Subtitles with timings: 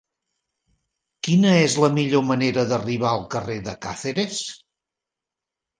[1.27, 4.45] Quina és la millor manera d'arribar al carrer de Càceres?